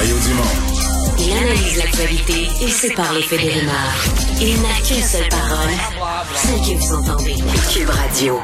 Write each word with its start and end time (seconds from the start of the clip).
Mario 0.00 0.16
Dumont. 0.26 1.18
Il 1.18 1.30
analyse 1.30 1.76
l'actualité 1.76 2.48
et 2.64 2.68
sépare 2.68 3.12
les 3.12 3.20
faits 3.20 3.38
des 3.38 3.50
rumeurs. 3.50 3.92
Il 4.40 4.62
n'a 4.62 4.74
qu'une 4.82 5.02
seule 5.02 5.28
parole, 5.28 5.68
celle 6.34 6.58
que 6.60 6.80
vous 6.80 6.94
entendez. 6.94 7.34
Cube 7.70 7.90
Radio. 7.90 8.40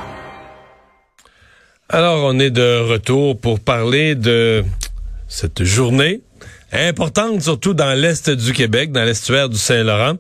Alors, 1.88 2.24
on 2.24 2.38
est 2.38 2.50
de 2.50 2.80
retour 2.87 3.40
pour 3.40 3.58
parler 3.58 4.14
de 4.14 4.66
cette 5.29 5.65
journée 5.65 6.21
importante, 6.72 7.42
surtout 7.42 7.74
dans 7.74 7.94
l'est 7.94 8.30
du 8.30 8.53
Québec, 8.53 8.92
dans 8.92 9.04
l'estuaire 9.04 9.49
du 9.49 9.56
Saint-Laurent. 9.56 10.14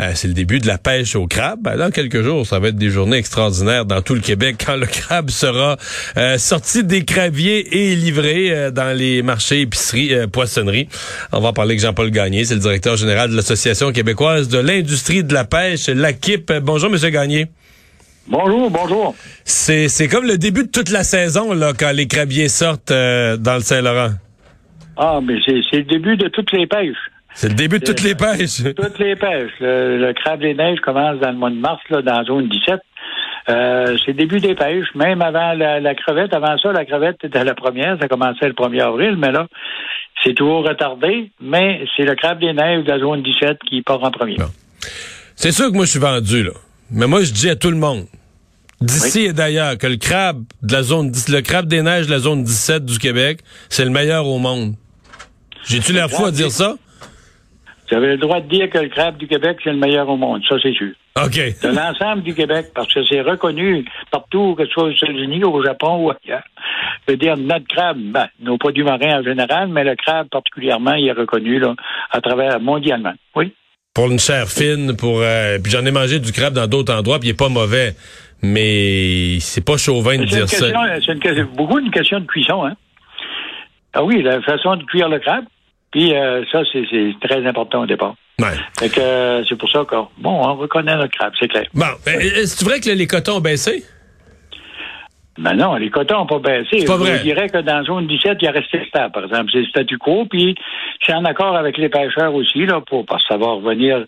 Euh, 0.00 0.12
c'est 0.14 0.28
le 0.28 0.34
début 0.34 0.58
de 0.58 0.66
la 0.66 0.78
pêche 0.78 1.16
au 1.16 1.26
crabe. 1.26 1.60
Ben, 1.62 1.76
dans 1.76 1.90
quelques 1.90 2.22
jours, 2.22 2.46
ça 2.46 2.58
va 2.58 2.68
être 2.68 2.76
des 2.76 2.90
journées 2.90 3.18
extraordinaires 3.18 3.84
dans 3.84 4.02
tout 4.02 4.14
le 4.14 4.20
Québec 4.20 4.56
quand 4.64 4.76
le 4.76 4.86
crabe 4.86 5.30
sera 5.30 5.76
euh, 6.16 6.38
sorti 6.38 6.84
des 6.84 7.04
craviers 7.04 7.90
et 7.90 7.94
livré 7.94 8.50
euh, 8.50 8.70
dans 8.70 8.96
les 8.96 9.22
marchés, 9.22 9.60
épiceries, 9.60 10.14
euh, 10.14 10.26
poissonneries. 10.26 10.88
On 11.32 11.40
va 11.40 11.48
en 11.48 11.52
parler 11.52 11.72
avec 11.72 11.80
Jean-Paul 11.80 12.10
Gagné, 12.10 12.44
c'est 12.44 12.54
le 12.54 12.60
directeur 12.60 12.96
général 12.96 13.30
de 13.30 13.36
l'Association 13.36 13.92
québécoise 13.92 14.48
de 14.48 14.58
l'industrie 14.58 15.24
de 15.24 15.34
la 15.34 15.44
pêche, 15.44 15.88
l'AQIP. 15.88 16.52
Bonjour, 16.62 16.90
Monsieur 16.90 17.10
Gagné. 17.10 17.48
Bonjour, 18.28 18.70
bonjour. 18.70 19.14
C'est, 19.44 19.88
c'est 19.88 20.06
comme 20.06 20.26
le 20.26 20.38
début 20.38 20.64
de 20.64 20.68
toute 20.68 20.90
la 20.90 21.02
saison 21.02 21.52
là, 21.52 21.72
quand 21.76 21.90
les 21.90 22.06
crabiers 22.06 22.48
sortent 22.48 22.92
euh, 22.92 23.36
dans 23.36 23.56
le 23.56 23.62
Saint-Laurent. 23.62 24.10
Ah, 24.96 25.20
mais 25.22 25.38
c'est 25.46 25.78
le 25.78 25.84
début 25.84 26.16
de 26.16 26.28
toutes 26.28 26.52
les 26.52 26.66
pêches. 26.66 26.96
C'est 27.34 27.48
le 27.48 27.54
début 27.54 27.78
de 27.78 27.84
toutes 27.84 28.02
les 28.02 28.14
pêches. 28.14 28.62
Toutes 28.76 28.98
les 28.98 29.16
pêches. 29.16 29.52
Le, 29.58 29.96
le 29.98 30.12
crabe 30.12 30.40
des 30.40 30.54
neiges 30.54 30.80
commence 30.80 31.18
dans 31.18 31.30
le 31.30 31.36
mois 31.38 31.48
de 31.48 31.56
mars, 31.56 31.80
là, 31.88 32.02
dans 32.02 32.18
la 32.18 32.24
zone 32.24 32.48
17. 32.48 32.80
Euh, 33.48 33.96
c'est 34.04 34.12
le 34.12 34.18
début 34.18 34.38
des 34.38 34.54
pêches, 34.54 34.86
même 34.94 35.22
avant 35.22 35.54
la, 35.54 35.80
la 35.80 35.94
crevette. 35.94 36.34
Avant 36.34 36.56
ça, 36.58 36.72
la 36.72 36.84
crevette 36.84 37.24
était 37.24 37.42
la 37.42 37.54
première, 37.54 37.98
ça 38.00 38.06
commençait 38.06 38.46
le 38.46 38.52
1er 38.52 38.82
avril, 38.82 39.16
mais 39.16 39.32
là, 39.32 39.46
c'est 40.22 40.34
toujours 40.34 40.64
retardé, 40.64 41.30
mais 41.40 41.84
c'est 41.96 42.04
le 42.04 42.14
crabe 42.14 42.38
des 42.38 42.52
neiges 42.52 42.84
de 42.84 42.90
la 42.90 42.98
zone 42.98 43.22
17 43.22 43.58
qui 43.68 43.82
part 43.82 44.04
en 44.04 44.10
premier. 44.10 44.36
Bon. 44.36 44.44
C'est 45.34 45.52
sûr 45.52 45.68
que 45.68 45.74
moi, 45.74 45.86
je 45.86 45.90
suis 45.90 46.00
vendu, 46.00 46.44
là. 46.44 46.52
Mais 46.90 47.06
moi, 47.06 47.22
je 47.22 47.32
dis 47.32 47.48
à 47.48 47.56
tout 47.56 47.70
le 47.70 47.76
monde, 47.76 48.04
d'ici 48.80 49.22
et 49.22 49.32
d'ailleurs, 49.32 49.78
que 49.78 49.86
le 49.86 49.96
crabe 49.96 50.44
de 50.62 50.72
la 50.72 50.82
zone, 50.82 51.10
10 51.10 51.30
le 51.30 51.40
crabe 51.40 51.66
des 51.66 51.82
neiges 51.82 52.06
de 52.06 52.12
la 52.12 52.18
zone 52.18 52.44
17 52.44 52.84
du 52.84 52.98
Québec, 52.98 53.40
c'est 53.70 53.84
le 53.84 53.90
meilleur 53.90 54.26
au 54.26 54.38
monde. 54.38 54.74
J'ai-tu 55.66 55.92
l'air 55.92 56.10
fou 56.10 56.24
à 56.24 56.30
dire 56.30 56.50
ça? 56.50 56.74
Vous 57.90 57.96
avez 57.98 58.08
le 58.08 58.16
droit 58.16 58.40
de 58.40 58.48
dire 58.48 58.70
que 58.70 58.78
le 58.78 58.88
crabe 58.88 59.18
du 59.18 59.26
Québec, 59.26 59.58
c'est 59.62 59.70
le 59.70 59.76
meilleur 59.76 60.08
au 60.08 60.16
monde, 60.16 60.40
ça 60.48 60.56
c'est 60.62 60.72
sûr. 60.72 60.92
OK. 61.22 61.36
De 61.36 61.68
l'ensemble 61.68 62.22
du 62.22 62.34
Québec, 62.34 62.68
parce 62.74 62.92
que 62.92 63.04
c'est 63.04 63.20
reconnu 63.20 63.84
partout, 64.10 64.54
que 64.56 64.64
ce 64.64 64.70
soit 64.70 64.84
aux 64.84 64.90
États-Unis, 64.90 65.44
au 65.44 65.62
Japon 65.62 65.96
ou 65.96 66.10
ailleurs. 66.10 66.42
Je 67.06 67.12
veux 67.12 67.18
dire, 67.18 67.36
notre 67.36 67.66
crabe, 67.66 67.98
ben, 67.98 68.28
nos 68.40 68.56
produits 68.56 68.82
marins 68.82 69.20
en 69.20 69.22
général, 69.22 69.68
mais 69.68 69.84
le 69.84 69.94
crabe 69.94 70.28
particulièrement, 70.30 70.94
il 70.94 71.06
est 71.06 71.12
reconnu 71.12 71.58
là, 71.58 71.74
à 72.10 72.20
travers 72.22 72.60
mondialement. 72.60 73.12
Oui. 73.36 73.52
Pour 73.92 74.10
une 74.10 74.18
chair 74.18 74.48
fine, 74.48 74.96
pour 74.96 75.20
euh, 75.20 75.58
puis 75.62 75.70
j'en 75.70 75.84
ai 75.84 75.90
mangé 75.90 76.18
du 76.18 76.32
crabe 76.32 76.54
dans 76.54 76.66
d'autres 76.66 76.94
endroits, 76.94 77.18
puis 77.18 77.28
il 77.28 77.32
est 77.32 77.38
pas 77.38 77.50
mauvais. 77.50 77.94
Mais 78.40 79.38
c'est 79.40 79.64
pas 79.64 79.76
chauvin 79.76 80.16
de 80.16 80.24
dire 80.24 80.48
ça. 80.48 80.66
c'est 81.04 81.12
une 81.12 81.20
question- 81.20 81.48
beaucoup 81.54 81.78
une 81.78 81.90
question 81.90 82.20
de 82.20 82.26
cuisson, 82.26 82.64
hein. 82.64 82.74
Ah 83.94 84.02
oui, 84.02 84.22
la 84.22 84.40
façon 84.42 84.76
de 84.76 84.84
cuire 84.84 85.08
le 85.08 85.18
crabe. 85.18 85.44
Puis 85.90 86.14
euh, 86.14 86.42
ça, 86.50 86.60
c'est 86.72 86.84
c'est 86.90 87.14
très 87.20 87.46
important 87.46 87.82
au 87.82 87.86
départ. 87.86 88.14
Ouais. 88.40 88.56
Fait 88.78 88.88
que 88.88 89.00
euh, 89.00 89.44
c'est 89.48 89.56
pour 89.56 89.70
ça 89.70 89.84
que 89.84 89.96
bon, 90.18 90.30
on 90.30 90.54
reconnaît 90.54 90.96
le 90.96 91.08
crabe, 91.08 91.32
c'est 91.38 91.48
clair. 91.48 91.66
Bon, 91.74 91.86
ben, 92.04 92.18
est-ce 92.18 92.64
vrai 92.64 92.80
que 92.80 92.90
les 92.90 93.06
cotons 93.06 93.36
ont 93.36 93.40
baissé? 93.40 93.84
Mais 95.38 95.54
non, 95.54 95.76
les 95.76 95.90
cotons 95.90 96.18
n'ont 96.18 96.26
pas 96.26 96.38
baissé. 96.38 96.80
C'est 96.80 96.86
pas 96.86 96.96
vrai. 96.96 97.18
Je 97.18 97.22
dirais 97.22 97.48
que 97.48 97.58
dans 97.58 97.78
la 97.78 97.82
zone 97.84 98.06
17, 98.06 98.38
il 98.40 98.46
est 98.46 98.50
resté 98.50 98.84
stable, 98.88 99.12
par 99.12 99.24
exemple. 99.24 99.50
C'est 99.52 99.60
le 99.60 99.66
statu 99.66 99.96
quo, 99.96 100.26
puis 100.26 100.54
c'est 101.06 101.14
en 101.14 101.24
accord 101.24 101.56
avec 101.56 101.78
les 101.78 101.88
pêcheurs 101.88 102.34
aussi, 102.34 102.66
là, 102.66 102.80
pour, 102.86 103.06
parce 103.06 103.22
que 103.22 103.34
ça 103.34 103.38
va 103.38 103.46
revenir 103.52 104.04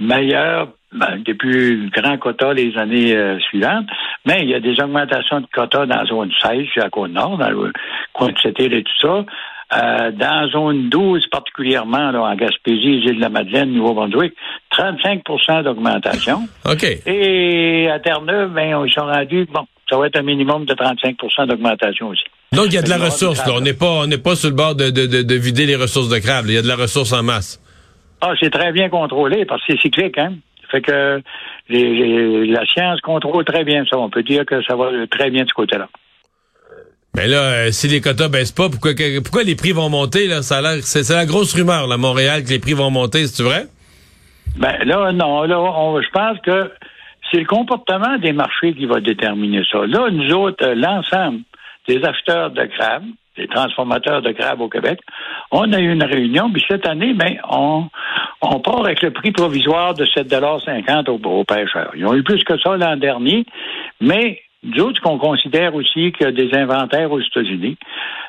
meilleur 0.00 0.68
ben, 0.92 1.22
des 1.24 1.34
plus 1.34 1.90
grands 1.90 2.18
quotas 2.18 2.52
les 2.52 2.76
années 2.76 3.16
euh, 3.16 3.38
suivantes. 3.40 3.86
Mais 4.26 4.40
il 4.42 4.50
y 4.50 4.54
a 4.54 4.60
des 4.60 4.78
augmentations 4.80 5.40
de 5.40 5.46
quotas 5.52 5.86
dans 5.86 5.96
la 5.96 6.04
zone 6.04 6.30
16, 6.42 6.66
sur 6.72 6.82
la 6.82 6.90
Côte-Nord, 6.90 7.38
dans 7.38 7.48
le 7.48 7.72
coin 8.12 8.28
de 8.28 8.38
cette 8.42 8.58
île 8.58 8.74
et 8.74 8.82
tout 8.82 8.92
ça. 9.00 9.24
Euh, 9.74 10.10
dans 10.10 10.42
la 10.42 10.48
zone 10.48 10.90
12, 10.90 11.28
particulièrement 11.28 12.10
là, 12.10 12.22
en 12.22 12.34
Gaspésie, 12.34 13.00
les 13.00 13.10
îles 13.10 13.16
de 13.16 13.20
la 13.22 13.30
Madeleine, 13.30 13.72
Nouveau-Brunswick, 13.72 14.34
35% 14.76 15.62
d'augmentation. 15.62 16.46
OK. 16.70 16.84
Et 17.06 17.88
à 17.90 17.98
Terre-Neuve, 17.98 18.52
ben, 18.52 18.84
ils 18.86 18.92
sont 18.92 19.06
rendus, 19.06 19.48
bon, 19.50 19.66
ça 19.88 19.96
va 19.96 20.08
être 20.08 20.18
un 20.18 20.22
minimum 20.22 20.66
de 20.66 20.74
35% 20.74 21.46
d'augmentation 21.46 22.08
aussi. 22.08 22.24
Donc, 22.52 22.66
il 22.66 22.74
y 22.74 22.78
a 22.78 22.82
de 22.82 22.90
la 22.90 22.98
ressource, 22.98 23.46
là. 23.46 23.54
On 23.56 23.62
n'est 23.62 23.72
pas, 23.72 24.02
on 24.02 24.06
n'est 24.06 24.18
pas 24.18 24.36
sur 24.36 24.50
le 24.50 24.54
bord 24.54 24.74
de, 24.74 24.90
de, 24.90 25.06
de, 25.06 25.22
de 25.22 25.34
vider 25.36 25.64
les 25.64 25.76
ressources 25.76 26.10
de 26.10 26.18
crabe. 26.18 26.44
Il 26.48 26.54
y 26.54 26.58
a 26.58 26.62
de 26.62 26.68
la 26.68 26.76
ressource 26.76 27.14
en 27.14 27.22
masse. 27.22 27.61
Ah, 28.24 28.34
c'est 28.40 28.50
très 28.50 28.70
bien 28.72 28.88
contrôlé 28.88 29.44
parce 29.44 29.60
que 29.66 29.72
c'est 29.72 29.80
cyclique, 29.80 30.16
hein. 30.16 30.34
Fait 30.70 30.80
que 30.80 31.20
les- 31.68 31.92
les- 31.94 32.46
la 32.46 32.64
science 32.64 33.00
contrôle 33.02 33.44
très 33.44 33.64
bien 33.64 33.84
ça. 33.90 33.98
On 33.98 34.08
peut 34.08 34.22
dire 34.22 34.46
que 34.46 34.62
ça 34.62 34.76
va 34.76 34.90
très 35.10 35.28
bien 35.30 35.42
de 35.42 35.48
ce 35.48 35.54
côté-là. 35.54 35.88
Mais 37.14 37.26
là, 37.26 37.42
euh, 37.42 37.70
si 37.72 37.88
les 37.88 38.00
quotas 38.00 38.28
baissent 38.28 38.52
pas, 38.52 38.70
pourquoi, 38.70 38.94
que- 38.94 39.20
pourquoi 39.20 39.42
les 39.42 39.54
prix 39.56 39.72
vont 39.72 39.90
monter, 39.90 40.28
là? 40.28 40.40
Ça 40.40 40.58
a 40.58 40.62
l'air, 40.62 40.82
c'est, 40.82 41.06
la 41.12 41.26
grosse 41.26 41.52
rumeur, 41.54 41.86
là, 41.88 41.96
à 41.96 41.98
Montréal, 41.98 42.42
que 42.44 42.48
les 42.50 42.58
prix 42.58 42.72
vont 42.72 42.90
monter, 42.90 43.26
c'est 43.26 43.42
vrai? 43.42 43.64
Ben 44.56 44.78
là, 44.84 45.12
non, 45.12 45.42
là, 45.42 45.60
on- 45.60 46.00
je 46.00 46.08
pense 46.10 46.38
que 46.40 46.70
c'est 47.30 47.40
le 47.40 47.44
comportement 47.46 48.16
des 48.18 48.32
marchés 48.32 48.72
qui 48.72 48.86
va 48.86 49.00
déterminer 49.00 49.62
ça. 49.70 49.84
Là, 49.86 50.08
nous 50.10 50.32
autres, 50.32 50.64
euh, 50.64 50.74
l'ensemble 50.74 51.40
des 51.88 52.02
acheteurs 52.04 52.50
de 52.50 52.64
crabes, 52.64 53.04
des 53.42 53.48
transformateurs 53.48 54.22
de 54.22 54.32
crabes 54.32 54.60
au 54.60 54.68
Québec, 54.68 55.00
on 55.50 55.72
a 55.72 55.80
eu 55.80 55.92
une 55.92 56.04
réunion, 56.04 56.50
puis 56.50 56.64
cette 56.68 56.86
année, 56.86 57.12
ben, 57.12 57.36
on, 57.50 57.86
on 58.40 58.60
part 58.60 58.84
avec 58.84 59.02
le 59.02 59.10
prix 59.10 59.32
provisoire 59.32 59.94
de 59.94 60.04
7,50 60.04 61.10
aux, 61.10 61.28
aux 61.28 61.44
pêcheurs. 61.44 61.92
Ils 61.96 62.06
ont 62.06 62.14
eu 62.14 62.22
plus 62.22 62.42
que 62.44 62.58
ça 62.58 62.76
l'an 62.76 62.96
dernier, 62.96 63.44
mais 64.00 64.40
nous 64.64 64.84
autres, 64.84 65.00
qu'on 65.00 65.18
considère 65.18 65.74
aussi 65.74 66.12
qu'il 66.12 66.24
y 66.24 66.28
a 66.28 66.32
des 66.32 66.56
inventaires 66.56 67.10
aux 67.10 67.20
États-Unis. 67.20 67.76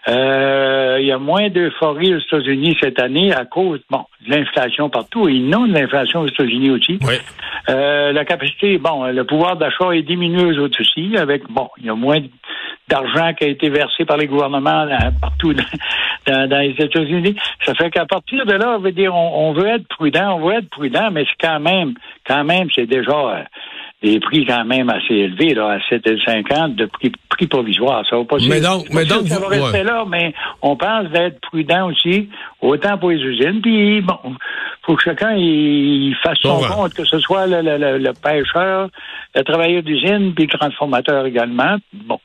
Euh, 0.08 0.98
il 1.00 1.06
y 1.06 1.12
a 1.12 1.20
moins 1.20 1.50
d'euphorie 1.50 2.16
aux 2.16 2.20
États-Unis 2.20 2.76
cette 2.82 3.00
année 3.00 3.32
à 3.32 3.46
cause, 3.46 3.82
bon, 3.92 4.06
de 4.26 4.32
l'inflation 4.32 4.90
partout 4.90 5.30
et 5.30 5.38
non 5.40 5.68
de 5.68 5.74
l'inflation 5.74 6.22
aux 6.22 6.28
États-Unis 6.28 6.72
aussi. 6.72 6.98
Oui. 7.04 7.16
Euh, 7.70 8.12
la 8.12 8.26
capacité, 8.26 8.80
bon, 8.80 9.06
le 9.06 9.24
pouvoir 9.26 9.58
d'achat 9.58 9.92
est 9.94 10.02
diminué 10.02 10.44
aux 10.44 10.64
autres 10.64 10.82
aussi, 10.82 11.16
avec, 11.18 11.44
bon, 11.50 11.70
il 11.78 11.86
y 11.86 11.90
a 11.90 11.96
moins 11.96 12.20
d'argent 12.94 13.34
qui 13.34 13.46
a 13.46 13.48
été 13.48 13.70
versé 13.70 14.06
par 14.06 14.18
les 14.18 14.28
gouvernements 14.28 14.86
dans- 14.86 15.12
partout 15.20 15.54
dans, 15.54 15.64
dans- 16.28 16.48
dans 16.50 16.60
les 16.60 16.76
États-Unis. 16.78 17.36
Ça 17.66 17.74
fait 17.74 17.90
qu'à 17.90 18.06
partir 18.06 18.46
de 18.46 18.54
là, 18.54 18.76
on 18.78 18.80
veut 18.80 18.92
dire, 18.92 19.14
on, 19.16 19.50
on 19.50 19.54
veut 19.54 19.68
être 19.68 19.88
prudent, 19.88 20.38
on 20.40 20.48
veut 20.48 20.56
être 20.56 20.70
prudent, 20.70 21.10
mais 21.12 21.26
c'est 21.26 21.48
quand 21.48 21.60
même, 21.60 21.94
quand 22.28 22.44
même, 22.44 22.68
c'est 22.74 22.86
déjà 22.86 23.12
euh, 23.12 23.44
des 24.04 24.20
prix 24.20 24.46
quand 24.46 24.66
même 24.66 24.90
assez 24.90 25.14
élevés, 25.14 25.54
là, 25.54 25.72
à 25.72 25.78
7,50 25.94 26.76
de 26.76 26.86
prix, 26.86 27.12
prix 27.30 27.48
provisoire. 27.48 28.04
Ça 28.10 28.18
va 28.18 28.26
pas 28.26 28.36
Mais 28.50 28.60
donc- 28.62 28.86
mais 28.92 29.06
donc 29.06 29.28
ça 29.28 29.40
va 29.40 29.46
vous- 29.46 29.52
rester 29.64 29.78
ouais. 29.80 29.84
là, 29.84 30.04
mais 30.08 30.34
on 30.62 30.76
pense 30.76 31.08
d'être 31.10 31.40
prudent 31.42 31.88
aussi, 31.90 32.30
autant 32.62 32.98
pour 32.98 33.12
les 33.12 33.18
usines, 33.22 33.62
puis 33.62 34.02
bon, 34.02 34.18
faut 34.86 34.96
que 34.96 35.04
chacun 35.04 35.34
il, 35.38 36.14
fasse 36.22 36.38
son 36.42 36.60
compte, 36.60 36.94
que 36.94 37.06
ce 37.06 37.20
soit 37.20 37.48
le, 37.48 37.62
le- 37.62 37.78
le- 37.78 37.98
le 37.98 38.12
pêcheur, 38.14 38.90
le 39.36 39.42
travailleur 39.44 39.84
d'usine, 39.84 40.34
puis 40.36 40.48
le 40.52 40.58
transformateur 40.58 41.26
également. 41.26 41.78
Bon. 41.94 42.20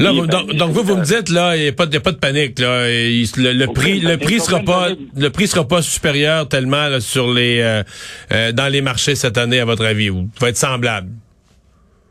Là, 0.00 0.12
Oui, 0.12 0.20
vous- 0.20 0.26
donc, 0.26 0.52
donc 0.54 0.70
vous, 0.70 0.82
vous 0.82 0.96
me 0.96 1.04
dites, 1.04 1.28
là, 1.28 1.56
il 1.56 1.62
n'y 1.62 1.68
a, 1.68 1.72
pas 1.72 1.84
de- 1.86 1.90
il 1.90 1.94
y 1.94 1.98
a 1.98 2.00
pas 2.00 2.12
de 2.12 2.16
panique, 2.16 2.58
là. 2.58 2.88
Il- 2.90 3.26
le, 3.36 3.66
prix, 3.66 4.00
le 4.00 4.16
prix 4.16 4.40
sera 4.40 4.60
pas, 4.60 4.88
le 5.16 5.28
prix 5.30 5.46
sera 5.46 5.66
pas 5.68 5.82
supérieur 5.82 6.48
tellement, 6.48 6.88
là, 6.88 7.00
sur 7.00 7.32
les, 7.32 7.60
euh, 7.60 7.82
euh, 8.32 8.52
dans 8.52 8.72
les 8.72 8.80
marchés 8.80 9.14
cette 9.14 9.36
année, 9.38 9.60
à 9.60 9.64
votre 9.64 9.84
avis. 9.84 10.10
Ou 10.10 10.28
va 10.40 10.48
être 10.48 10.56
semblable? 10.56 11.08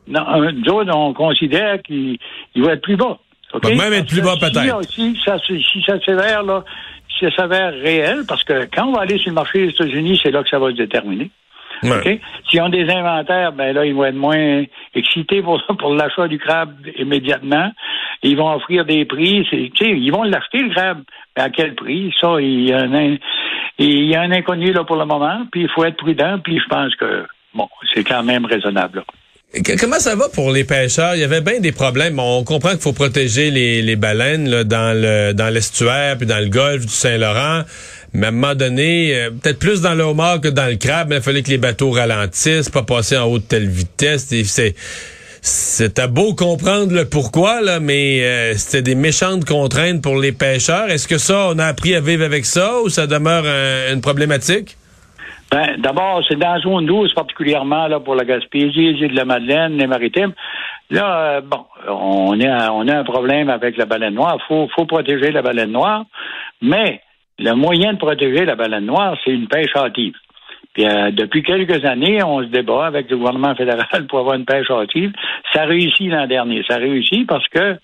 Non, 0.07 0.22
euh, 0.41 0.72
autres, 0.72 0.91
on 0.95 1.13
considère 1.13 1.81
qu'il 1.81 2.17
il 2.55 2.63
va 2.63 2.73
être 2.73 2.81
plus 2.81 2.95
bas. 2.95 3.17
OK? 3.53 3.63
Va 3.63 3.75
même 3.75 3.94
être 3.94 4.07
plus 4.07 4.21
bas, 4.21 4.35
peut-être. 4.39 4.83
Si, 4.91 5.16
si 5.16 5.19
ça, 5.25 5.38
si 5.47 5.81
ça 5.85 6.00
s'avère, 6.06 6.44
là, 6.44 6.63
si 7.18 7.25
ça 7.25 7.36
s'avère 7.36 7.74
réel, 7.74 8.24
parce 8.27 8.44
que 8.44 8.68
quand 8.74 8.86
on 8.88 8.94
va 8.94 9.01
aller 9.01 9.18
sur 9.18 9.30
le 9.30 9.36
marché 9.36 9.65
des 9.65 9.71
États-Unis, 9.71 10.19
c'est 10.21 10.31
là 10.31 10.44
que 10.44 10.50
ça 10.50 10.59
va 10.59 10.69
se 10.71 10.75
déterminer. 10.75 11.31
Ouais. 11.83 12.19
S'ils 12.49 12.61
ont 12.61 12.69
des 12.69 12.89
inventaires, 12.89 13.51
ben 13.53 13.73
là, 13.73 13.85
ils 13.85 13.93
vont 13.93 14.05
être 14.05 14.15
moins 14.15 14.63
excités 14.95 15.41
pour, 15.41 15.61
pour 15.79 15.93
l'achat 15.93 16.27
du 16.27 16.37
crabe 16.37 16.73
immédiatement. 16.97 17.71
Ils 18.23 18.37
vont 18.37 18.53
offrir 18.53 18.85
des 18.85 19.05
prix. 19.05 19.47
ils 19.51 20.11
vont 20.11 20.23
l'acheter, 20.23 20.59
le 20.59 20.73
crabe. 20.73 21.03
Mais 21.37 21.43
à 21.43 21.49
quel 21.49 21.75
prix? 21.75 22.13
Ça, 22.19 22.35
il 22.39 22.69
y 22.69 22.73
a 22.73 22.79
un, 22.79 23.17
il 23.77 24.05
y 24.05 24.15
a 24.15 24.21
un 24.21 24.31
inconnu 24.31 24.73
là 24.73 24.83
pour 24.83 24.97
le 24.97 25.05
moment. 25.05 25.45
Puis 25.51 25.61
il 25.61 25.69
faut 25.69 25.85
être 25.85 25.97
prudent. 25.97 26.39
Puis 26.43 26.59
je 26.59 26.67
pense 26.67 26.95
que, 26.95 27.25
bon, 27.53 27.67
c'est 27.93 28.03
quand 28.03 28.23
même 28.23 28.45
raisonnable. 28.45 28.99
là. 28.99 29.03
Comment 29.79 29.97
ça 29.97 30.15
va 30.15 30.29
pour 30.29 30.51
les 30.51 30.63
pêcheurs? 30.63 31.15
Il 31.15 31.21
y 31.21 31.23
avait 31.23 31.41
bien 31.41 31.59
des 31.59 31.71
problèmes. 31.71 32.19
On 32.19 32.43
comprend 32.43 32.69
qu'il 32.69 32.81
faut 32.81 32.93
protéger 32.93 33.49
les, 33.49 33.81
les 33.81 33.95
baleines 33.95 34.47
là, 34.47 34.63
dans 34.63 34.95
le 34.95 35.33
dans 35.33 35.51
l'estuaire 35.51 36.17
puis 36.17 36.27
dans 36.27 36.37
le 36.37 36.49
golfe 36.49 36.85
du 36.85 36.93
Saint-Laurent. 36.93 37.63
Mais 38.13 38.27
à 38.27 38.29
un 38.29 38.31
moment 38.31 38.56
donné, 38.56 39.15
euh, 39.15 39.29
peut-être 39.29 39.59
plus 39.59 39.81
dans 39.81 39.94
le 39.94 40.03
homard 40.03 40.41
que 40.41 40.47
dans 40.47 40.69
le 40.69 40.77
crabe, 40.77 41.09
mais 41.09 41.17
il 41.17 41.21
fallait 41.21 41.44
que 41.44 41.50
les 41.50 41.57
bateaux 41.57 41.91
ralentissent, 41.91 42.69
pas 42.69 42.83
passer 42.83 43.17
en 43.17 43.25
haut 43.25 43.39
de 43.39 43.44
telle 43.44 43.67
vitesse. 43.67 44.27
C'est 44.27 44.75
c'est 45.41 46.00
à 46.00 46.07
beau 46.07 46.35
comprendre 46.35 46.94
le 46.94 47.06
pourquoi, 47.06 47.61
là, 47.61 47.79
mais 47.79 48.21
euh, 48.23 48.53
c'était 48.56 48.81
des 48.81 48.95
méchantes 48.95 49.45
contraintes 49.45 50.01
pour 50.03 50.17
les 50.17 50.33
pêcheurs. 50.33 50.89
Est-ce 50.89 51.07
que 51.07 51.17
ça, 51.17 51.47
on 51.53 51.59
a 51.59 51.65
appris 51.65 51.95
à 51.95 52.01
vivre 52.01 52.25
avec 52.25 52.44
ça 52.44 52.81
ou 52.83 52.89
ça 52.89 53.07
demeure 53.07 53.45
une 53.89 54.01
problématique? 54.01 54.75
Ben, 55.51 55.81
d'abord, 55.81 56.21
c'est 56.27 56.38
dans 56.38 56.53
la 56.53 56.59
zone 56.59 56.85
12, 56.85 57.13
particulièrement 57.13 57.88
là, 57.88 58.00
pour 58.00 58.15
la 58.15 58.23
Gaspésie, 58.23 58.94
les 58.94 59.05
îles 59.05 59.12
de 59.12 59.15
la 59.15 59.25
Madeleine, 59.25 59.77
les 59.77 59.88
maritimes. 59.88 60.33
Là, 60.91 61.38
euh, 61.38 61.41
bon, 61.41 61.65
on, 61.88 62.39
a, 62.41 62.71
on 62.71 62.88
a 62.88 62.97
un 62.97 63.03
problème 63.03 63.50
avec 63.50 63.77
la 63.77 63.85
baleine 63.85 64.13
noire. 64.13 64.38
Faut, 64.47 64.67
faut 64.75 64.85
protéger 64.85 65.31
la 65.31 65.41
baleine 65.41 65.71
noire, 65.71 66.05
mais 66.62 67.01
le 67.39 67.53
moyen 67.53 67.94
de 67.94 67.97
protéger 67.97 68.45
la 68.45 68.56
baleine 68.56 68.86
noire, 68.86 69.18
c'est 69.24 69.31
une 69.31 69.47
pêche 69.47 69.75
hâtive. 69.75 70.15
Puis 70.74 70.86
euh, 70.86 71.12
depuis 71.12 71.41
quelques 71.41 71.83
années, 71.86 72.21
on 72.24 72.41
se 72.41 72.47
débat 72.47 72.86
avec 72.86 73.09
le 73.09 73.18
gouvernement 73.18 73.56
fédéral 73.56 74.06
pour 74.07 74.19
avoir 74.19 74.36
une 74.36 74.45
pêche 74.45 74.69
hâtive. 74.69 75.12
Ça 75.53 75.63
réussit 75.63 76.09
l'an 76.12 76.27
dernier. 76.27 76.63
Ça 76.68 76.75
réussit 76.75 77.27
parce 77.27 77.47
que 77.47 77.77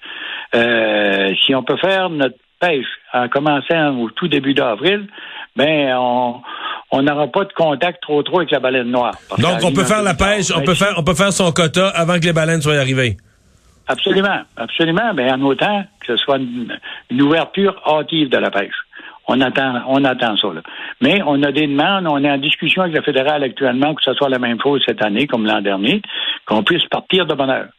euh, 0.53 1.33
si 1.43 1.55
on 1.55 1.63
peut 1.63 1.77
faire 1.77 2.09
notre 2.09 2.35
pêche 2.59 2.85
en 3.13 3.27
commençant 3.27 3.97
au 3.97 4.09
tout 4.11 4.27
début 4.27 4.53
d'avril, 4.53 5.07
ben 5.55 5.95
on 5.97 6.41
on 6.91 7.01
n'aura 7.01 7.27
pas 7.27 7.43
de 7.45 7.53
contact 7.53 8.01
trop 8.03 8.21
trop 8.23 8.37
avec 8.37 8.51
la 8.51 8.59
baleine 8.59 8.91
noire. 8.91 9.15
Donc 9.39 9.63
on 9.63 9.73
peut 9.73 9.83
faire 9.83 10.03
la 10.03 10.13
pêche, 10.13 10.51
on 10.55 10.61
peut 10.61 10.75
faire 10.75 10.93
on 10.97 11.03
peut 11.03 11.15
faire 11.15 11.33
son 11.33 11.51
quota 11.51 11.89
avant 11.89 12.19
que 12.19 12.25
les 12.25 12.33
baleines 12.33 12.61
soient 12.61 12.77
arrivées. 12.77 13.17
Absolument, 13.87 14.41
absolument, 14.57 15.13
mais 15.13 15.31
en 15.31 15.41
autant 15.41 15.83
que 15.99 16.15
ce 16.15 16.17
soit 16.17 16.37
une 16.37 17.21
ouverture 17.21 17.81
hâtive 17.85 18.29
de 18.29 18.37
la 18.37 18.51
pêche. 18.51 18.84
On 19.27 19.41
attend, 19.41 19.81
on 19.87 20.03
attend 20.03 20.37
ça. 20.37 20.47
Là. 20.53 20.61
Mais 21.01 21.21
on 21.25 21.41
a 21.43 21.51
des 21.51 21.67
demandes, 21.67 22.07
on 22.07 22.23
est 22.23 22.31
en 22.31 22.37
discussion 22.37 22.83
avec 22.83 22.95
le 22.95 23.01
fédéral 23.01 23.43
actuellement 23.43 23.95
que 23.95 24.03
ce 24.03 24.13
soit 24.13 24.29
la 24.29 24.39
même 24.39 24.59
chose 24.61 24.83
cette 24.85 25.03
année 25.03 25.27
comme 25.27 25.45
l'an 25.45 25.61
dernier, 25.61 26.01
qu'on 26.45 26.63
puisse 26.63 26.85
partir 26.85 27.25
de 27.25 27.33
bonne 27.33 27.49
heure. 27.49 27.69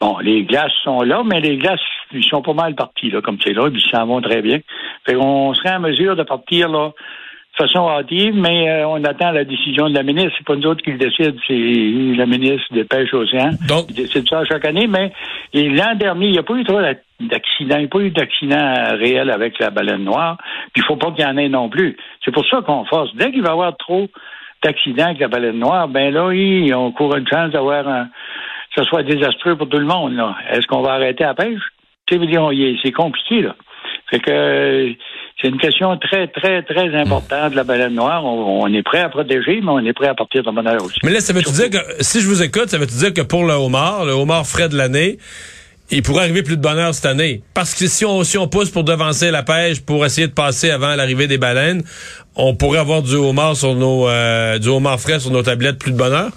Bon, 0.00 0.18
les 0.18 0.44
glaces 0.44 0.72
sont 0.84 1.00
là, 1.00 1.22
mais 1.24 1.40
les 1.40 1.56
glaces, 1.56 1.80
ils 2.12 2.24
sont 2.24 2.42
pas 2.42 2.52
mal 2.52 2.74
partis, 2.74 3.10
là, 3.10 3.22
comme 3.22 3.38
c'est 3.42 3.54
là, 3.54 3.68
ils 3.72 3.80
s'en 3.80 4.06
vont 4.06 4.20
très 4.20 4.42
bien. 4.42 4.58
Fait 5.06 5.14
qu'on 5.14 5.54
serait 5.54 5.74
en 5.74 5.80
mesure 5.80 6.16
de 6.16 6.22
partir, 6.22 6.68
là, 6.68 6.90
façon 7.56 7.88
hâtive, 7.88 8.34
mais 8.34 8.68
euh, 8.68 8.88
on 8.88 9.02
attend 9.04 9.30
la 9.30 9.44
décision 9.44 9.88
de 9.88 9.94
la 9.94 10.02
ministre. 10.02 10.32
C'est 10.36 10.46
pas 10.46 10.56
nous 10.56 10.66
autres 10.66 10.82
qui 10.82 10.92
le 10.92 10.98
décident, 10.98 11.36
c'est 11.46 12.16
la 12.16 12.26
ministre 12.26 12.66
des 12.72 12.84
Pêches 12.84 13.14
Océan 13.14 13.50
Donc... 13.68 13.86
qui 13.86 13.94
décide 13.94 14.28
ça 14.28 14.44
chaque 14.44 14.64
année. 14.64 14.86
Mais 14.86 15.12
l'an 15.54 15.94
dernier, 15.94 16.26
il 16.26 16.32
n'y 16.32 16.38
a 16.38 16.42
pas 16.42 16.54
eu 16.54 16.64
trop 16.64 16.80
d'accidents. 16.80 17.76
Il 17.76 17.80
n'y 17.80 17.84
a 17.84 17.88
pas 17.88 18.00
eu 18.00 18.10
d'accident 18.10 18.74
réel 18.98 19.30
avec 19.30 19.58
la 19.58 19.70
baleine 19.70 20.04
noire. 20.04 20.36
Puis 20.72 20.82
il 20.82 20.86
faut 20.86 20.96
pas 20.96 21.10
qu'il 21.12 21.24
y 21.24 21.28
en 21.28 21.36
ait 21.36 21.48
non 21.48 21.68
plus. 21.68 21.96
C'est 22.24 22.32
pour 22.32 22.46
ça 22.46 22.60
qu'on 22.62 22.84
force. 22.84 23.14
Dès 23.16 23.32
qu'il 23.32 23.42
va 23.42 23.48
y 23.48 23.52
avoir 23.52 23.76
trop 23.76 24.08
d'accidents 24.62 25.06
avec 25.06 25.20
la 25.20 25.28
baleine 25.28 25.58
noire, 25.58 25.88
ben 25.88 26.12
là, 26.12 26.26
oui, 26.26 26.72
on 26.74 26.92
court 26.92 27.16
une 27.16 27.28
chance 27.28 27.52
d'avoir 27.52 27.88
un 27.88 28.08
que 28.74 28.82
ce 28.82 28.88
soit 28.88 29.02
désastreux 29.04 29.56
pour 29.56 29.70
tout 29.70 29.78
le 29.78 29.86
monde. 29.86 30.20
Est-ce 30.50 30.66
qu'on 30.66 30.82
va 30.82 30.92
arrêter 30.92 31.24
la 31.24 31.34
pêche? 31.34 31.62
C'est 32.08 32.92
compliqué, 32.92 33.40
là. 33.40 33.56
Fait 34.10 34.20
que 34.20 34.94
c'est 35.40 35.48
une 35.48 35.58
question 35.58 35.96
très, 35.98 36.28
très, 36.28 36.62
très 36.62 36.94
importante 36.94 37.50
de 37.50 37.56
la 37.56 37.64
baleine 37.64 37.94
noire. 37.94 38.24
On, 38.24 38.72
est 38.72 38.82
prêt 38.82 39.00
à 39.00 39.10
protéger, 39.10 39.60
mais 39.62 39.70
on 39.70 39.80
est 39.80 39.92
prêt 39.92 40.08
à 40.08 40.14
partir 40.14 40.42
de 40.42 40.50
bonne 40.50 40.66
heure 40.66 40.82
aussi. 40.82 40.98
Mais 41.04 41.10
là, 41.10 41.20
ça 41.20 41.34
veut-tu 41.34 41.52
dire 41.52 41.68
que, 41.68 41.78
si 42.00 42.20
je 42.20 42.26
vous 42.26 42.42
écoute, 42.42 42.70
ça 42.70 42.78
veut-tu 42.78 42.94
dire 42.94 43.12
que 43.12 43.20
pour 43.20 43.44
le 43.44 43.52
homard, 43.52 44.06
le 44.06 44.12
homard 44.12 44.46
frais 44.46 44.70
de 44.70 44.76
l'année, 44.76 45.18
il 45.90 46.02
pourrait 46.02 46.22
arriver 46.22 46.42
plus 46.42 46.56
de 46.56 46.62
bonheur 46.62 46.94
cette 46.94 47.06
année? 47.06 47.42
Parce 47.54 47.74
que 47.74 47.86
si 47.86 48.04
on, 48.06 48.24
si 48.24 48.38
on 48.38 48.48
pousse 48.48 48.70
pour 48.70 48.82
devancer 48.82 49.30
la 49.30 49.42
pêche, 49.42 49.84
pour 49.84 50.04
essayer 50.06 50.26
de 50.26 50.32
passer 50.32 50.70
avant 50.70 50.94
l'arrivée 50.94 51.26
des 51.26 51.38
baleines, 51.38 51.82
on 52.34 52.54
pourrait 52.54 52.78
avoir 52.78 53.02
du 53.02 53.14
homard 53.14 53.56
sur 53.56 53.74
nos, 53.74 54.08
euh, 54.08 54.58
du 54.58 54.68
homard 54.68 54.98
frais 54.98 55.20
sur 55.20 55.30
nos 55.30 55.42
tablettes 55.42 55.78
plus 55.78 55.92
de 55.92 55.98
bonheur? 55.98 56.30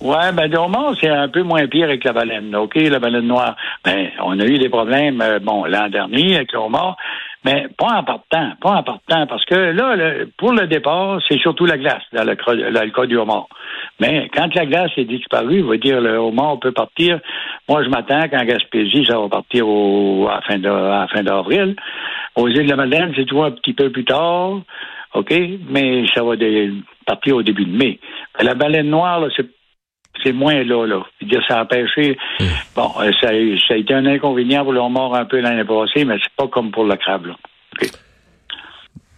Ouais, 0.00 0.32
ben 0.32 0.50
le 0.50 0.58
homard, 0.58 0.94
c'est 1.00 1.08
un 1.08 1.28
peu 1.28 1.42
moins 1.42 1.66
pire 1.68 1.84
avec 1.84 2.02
la 2.02 2.12
baleine. 2.12 2.54
OK, 2.56 2.74
la 2.74 2.98
baleine 2.98 3.26
noire. 3.26 3.56
Ben, 3.84 4.08
on 4.24 4.38
a 4.40 4.44
eu 4.44 4.58
des 4.58 4.68
problèmes, 4.68 5.20
euh, 5.20 5.38
bon, 5.38 5.64
l'an 5.64 5.88
dernier 5.88 6.36
avec 6.36 6.52
le 6.52 6.58
homard. 6.58 6.96
Mais 7.44 7.66
pas 7.76 7.98
en 7.98 8.04
partant, 8.04 8.52
pas 8.60 8.70
en 8.70 8.82
partant, 8.82 9.26
parce 9.26 9.44
que 9.44 9.54
là, 9.54 10.24
pour 10.38 10.52
le 10.52 10.66
départ, 10.68 11.20
c'est 11.28 11.38
surtout 11.38 11.66
la 11.66 11.76
glace 11.76 12.02
dans 12.12 12.24
le, 12.24 12.90
cas 12.90 13.06
du 13.06 13.16
homard. 13.16 13.48
Mais 14.00 14.30
quand 14.32 14.54
la 14.54 14.66
glace 14.66 14.92
est 14.96 15.04
disparue, 15.04 15.58
il 15.58 15.64
va 15.64 15.76
dire 15.76 16.00
le 16.00 16.16
homard 16.18 16.60
peut 16.60 16.72
partir. 16.72 17.18
Moi, 17.68 17.82
je 17.82 17.88
m'attends 17.88 18.28
qu'en 18.28 18.44
Gaspésie, 18.44 19.04
ça 19.06 19.18
va 19.18 19.28
partir 19.28 19.66
au, 19.66 20.28
à 20.28 20.40
la 20.56 21.08
fin 21.08 21.22
d'avril. 21.22 21.74
Aux 22.36 22.48
îles 22.48 22.64
de 22.64 22.70
la 22.70 22.76
Madeleine, 22.76 23.12
c'est 23.16 23.24
toujours 23.24 23.46
un 23.46 23.50
petit 23.50 23.74
peu 23.74 23.90
plus 23.90 24.04
tard. 24.04 24.60
OK? 25.14 25.34
Mais 25.68 26.04
ça 26.14 26.22
va 26.22 26.34
partir 27.06 27.36
au 27.36 27.42
début 27.42 27.64
de 27.64 27.76
mai. 27.76 27.98
la 28.40 28.54
baleine 28.54 28.88
noire, 28.88 29.26
c'est 29.36 29.48
c'est 30.22 30.32
moins 30.32 30.62
là, 30.62 30.86
là. 30.86 31.02
Dire 31.22 31.42
ça 31.48 31.58
a 31.58 31.62
empêché. 31.62 32.18
Hmm. 32.38 32.44
Bon, 32.76 32.90
euh, 33.00 33.10
ça, 33.20 33.28
ça, 33.68 33.74
a 33.74 33.76
été 33.76 33.94
un 33.94 34.06
inconvénient 34.06 34.62
pour 34.62 34.72
le 34.72 34.80
mort 34.88 35.14
un 35.14 35.24
peu 35.24 35.40
l'année 35.40 35.64
passée, 35.64 36.04
mais 36.04 36.16
c'est 36.22 36.32
pas 36.36 36.48
comme 36.48 36.70
pour 36.70 36.84
le 36.84 36.96
crabe, 36.96 37.26
là. 37.26 37.36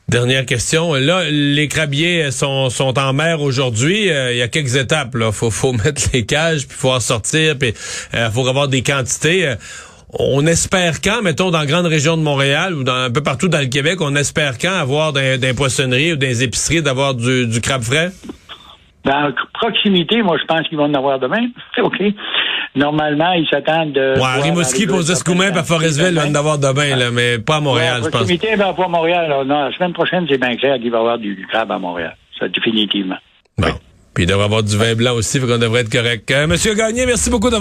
Dernière 0.08 0.46
question. 0.46 0.94
Là, 0.94 1.24
les 1.28 1.66
crabiers 1.66 2.30
sont, 2.30 2.70
sont 2.70 2.98
en 2.98 3.12
mer 3.12 3.40
aujourd'hui. 3.40 4.10
Euh, 4.10 4.32
il 4.32 4.38
y 4.38 4.42
a 4.42 4.48
quelques 4.48 4.76
étapes. 4.76 5.14
Là, 5.14 5.32
faut, 5.32 5.50
faut 5.50 5.72
mettre 5.84 6.02
les 6.12 6.24
cages, 6.24 6.68
puis 6.68 6.76
faut 6.76 6.92
en 6.92 7.00
sortir, 7.00 7.58
puis 7.58 7.74
euh, 8.14 8.30
faut 8.30 8.46
avoir 8.46 8.68
des 8.68 8.82
quantités. 8.82 9.54
on 10.12 10.46
espère 10.46 11.00
quand, 11.00 11.22
mettons, 11.22 11.50
dans 11.50 11.58
la 11.58 11.66
grande 11.66 11.86
région 11.86 12.16
de 12.16 12.22
Montréal 12.22 12.74
ou 12.74 12.84
dans, 12.84 12.94
un 12.94 13.10
peu 13.10 13.22
partout 13.22 13.48
dans 13.48 13.58
le 13.58 13.66
Québec, 13.66 14.00
on 14.00 14.14
espère 14.14 14.58
quand 14.58 14.74
avoir 14.74 15.12
des, 15.12 15.54
poissonneries 15.56 16.12
ou 16.12 16.16
des 16.16 16.44
épiceries 16.44 16.82
d'avoir 16.82 17.14
du, 17.14 17.48
du 17.48 17.60
crabe 17.60 17.82
frais? 17.82 18.12
Dans 19.04 19.32
proximité, 19.52 20.22
moi, 20.22 20.38
je 20.40 20.44
pense 20.46 20.66
qu'ils 20.68 20.78
vont 20.78 20.84
en 20.84 20.94
avoir 20.94 21.18
demain. 21.18 21.48
OK. 21.78 22.02
Normalement, 22.74 23.32
ils 23.32 23.46
s'attendent 23.48 23.92
de. 23.92 24.18
Ouais, 24.18 24.42
Rimouski, 24.42 24.86
pour 24.86 25.00
Escoumins, 25.00 25.54
à 25.54 25.62
Forestville, 25.62 26.08
ils 26.12 26.20
vont 26.20 26.30
en 26.30 26.34
avoir 26.34 26.58
demain, 26.58 26.96
là, 26.96 27.10
mais 27.12 27.38
pas 27.38 27.56
à 27.56 27.60
Montréal, 27.60 27.96
je 27.98 28.02
pense. 28.04 28.10
Proximité, 28.10 28.56
ben, 28.56 28.72
pas 28.72 28.84
à 28.84 28.88
Montréal. 28.88 29.44
Non, 29.46 29.64
la 29.64 29.72
semaine 29.72 29.92
prochaine, 29.92 30.26
c'est 30.28 30.38
bien 30.38 30.56
clair 30.56 30.78
qu'il 30.78 30.90
va 30.90 30.98
y 30.98 31.00
avoir 31.00 31.18
du 31.18 31.46
crabe 31.50 31.70
à 31.70 31.78
Montréal. 31.78 32.16
Ça, 32.38 32.48
définitivement. 32.48 33.18
Bon. 33.58 33.68
Puis 34.14 34.24
il 34.24 34.26
devrait 34.28 34.44
y 34.44 34.46
avoir 34.46 34.62
du 34.62 34.76
vin 34.76 34.94
blanc 34.94 35.14
aussi, 35.14 35.40
qu'on 35.40 35.58
devrait 35.58 35.80
être 35.80 35.90
correct. 35.90 36.30
Euh, 36.30 36.46
Monsieur 36.46 36.74
Gagné, 36.74 37.04
merci 37.04 37.30
beaucoup 37.30 37.50
d'avoir 37.50 37.52